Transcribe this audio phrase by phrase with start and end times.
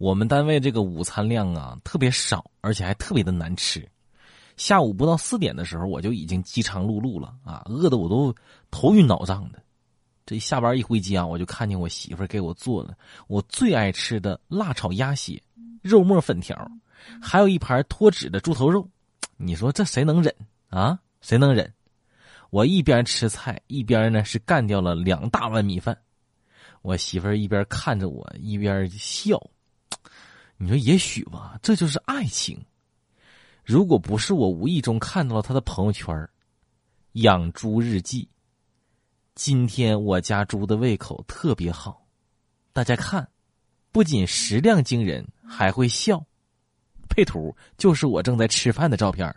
[0.00, 3.86] 我们单位这个午餐量啊特别少，而且还特别的难吃。
[4.56, 8.34] 下午不到四点的时候，我就已经饥肠辘辘了啊，饿得我都
[8.70, 9.62] 头晕脑胀的。
[10.24, 12.96] 这下班一回家，我就看见我媳妇给我做了
[13.28, 15.42] 我最爱吃的辣炒鸭血、
[15.82, 16.56] 肉末粉条，
[17.20, 18.88] 还有一盘脱脂的猪头肉。
[19.36, 20.34] 你说这谁能忍
[20.70, 20.98] 啊？
[21.20, 21.70] 谁能忍？
[22.48, 25.98] 我一边吃菜，一边呢是干掉了两大碗米饭。
[26.80, 29.38] 我媳妇儿一边看着我，一边笑。
[30.62, 32.62] 你说也许吧，这就是爱情。
[33.64, 36.28] 如果不是我无意中看到了他的朋友圈
[37.12, 38.28] 养猪日记。
[39.34, 42.06] 今天我家猪的胃口特别好，
[42.74, 43.26] 大家看，
[43.90, 46.22] 不仅食量惊人，还会笑。
[47.08, 49.34] 配图就是我正在吃饭的照片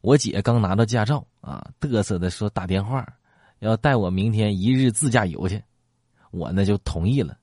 [0.00, 3.06] 我姐刚拿到驾照啊，嘚瑟的说打电话
[3.60, 5.62] 要带我明天一日自驾游去。
[6.32, 7.38] 我呢就同意了。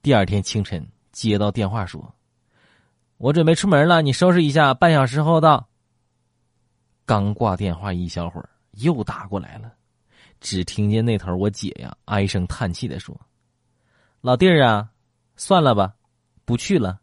[0.00, 2.14] 第二天清晨接到电话说
[3.18, 5.68] ：“我准备出门了，你收拾一下，半小时后到。”
[7.04, 9.72] 刚挂电话一小会儿，又打过来了，
[10.40, 13.14] 只听见那头我姐呀唉声叹气的说
[14.22, 14.90] ：“老弟儿啊，
[15.36, 15.94] 算了吧，
[16.44, 17.00] 不去了。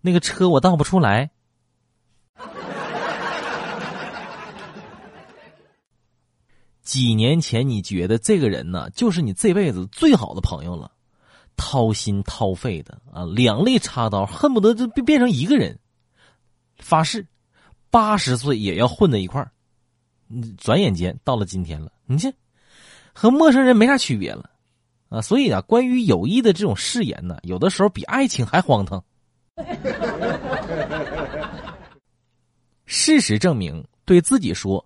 [0.00, 1.30] 那个车我倒不出来。”
[6.82, 10.90] 几年前，你觉得这个人呢，就是你这辈子最好的朋友了，
[11.56, 15.78] 掏心掏肺的啊，两肋插刀，恨不得就变变成一个人，
[16.78, 17.26] 发誓，
[17.90, 19.50] 八十岁也要混在一块儿。
[20.56, 22.32] 转眼间到了今天了，你这
[23.12, 24.50] 和陌生人没啥区别了
[25.08, 25.20] 啊！
[25.20, 29.04] 所以啊，关于友谊的这种誓言呢，有的时候比爱情还荒唐。
[32.86, 34.84] 事实证明，对自己说。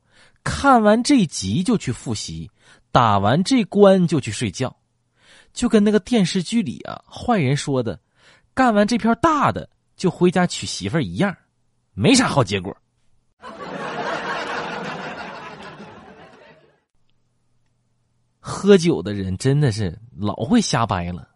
[0.49, 2.49] 看完这集就去复习，
[2.93, 4.77] 打完这关就去睡觉，
[5.53, 7.99] 就跟那个电视剧里啊坏人说的，
[8.55, 11.37] 干完这片大的就回家娶媳妇儿一样，
[11.95, 12.77] 没啥好结果。
[18.39, 21.29] 喝酒的人真的是老会瞎掰了，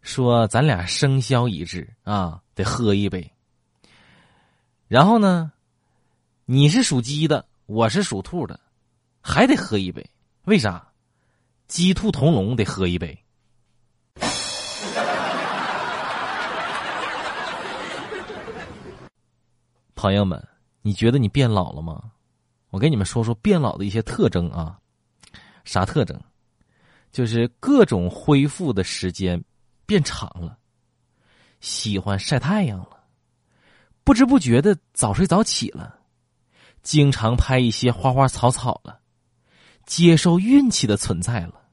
[0.00, 3.30] 说咱俩生肖一致啊，得喝一杯。
[4.88, 5.52] 然后呢，
[6.46, 7.44] 你是属鸡的。
[7.66, 8.58] 我是属兔的，
[9.20, 10.08] 还得喝一杯，
[10.44, 10.86] 为啥？
[11.66, 13.18] 鸡兔同笼得喝一杯。
[19.96, 20.40] 朋友们，
[20.80, 22.12] 你觉得你变老了吗？
[22.70, 24.78] 我给你们说说变老的一些特征啊。
[25.64, 26.16] 啥特征？
[27.10, 29.42] 就是各种恢复的时间
[29.86, 30.56] 变长了，
[31.58, 33.02] 喜欢晒太阳了，
[34.04, 35.95] 不知不觉的早睡早起了。
[36.86, 39.00] 经常拍一些花花草草了，
[39.86, 41.65] 接受运气的存在了。